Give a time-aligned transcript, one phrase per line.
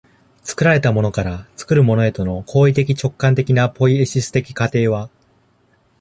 [0.41, 5.11] 作られたものから作るものへとの行為的直観的なポイエシス的過程は